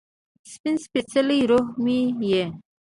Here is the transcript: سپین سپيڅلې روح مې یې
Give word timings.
سپین 0.51 0.75
سپيڅلې 0.85 1.39
روح 1.49 1.65
مې 1.83 1.99
یې 2.29 2.43